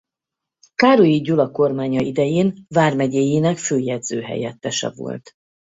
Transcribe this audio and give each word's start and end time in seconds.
Károlyi 0.75 1.21
Gyula 1.21 1.51
kormánya 1.51 2.01
idején 2.01 2.65
vármegyéjének 2.67 3.57
főjegyző 3.57 4.21
helyettese 4.21 4.89
volt. 4.95 5.31